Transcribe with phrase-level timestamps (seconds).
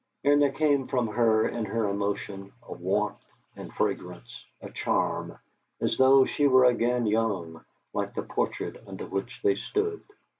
[0.23, 3.23] And there came from her in her emotion a warmth
[3.55, 5.37] and fragrance, a charm,
[5.79, 10.01] as though she were again young, like the portrait under which they stood.